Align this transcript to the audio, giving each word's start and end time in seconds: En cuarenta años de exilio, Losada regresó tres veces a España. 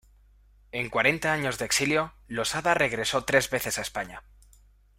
En 0.71 0.89
cuarenta 0.89 1.31
años 1.31 1.59
de 1.59 1.65
exilio, 1.65 2.15
Losada 2.27 2.73
regresó 2.73 3.23
tres 3.23 3.51
veces 3.51 3.77
a 3.77 3.83
España. 3.83 4.23